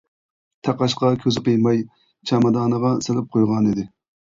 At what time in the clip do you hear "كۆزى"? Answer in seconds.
1.25-1.43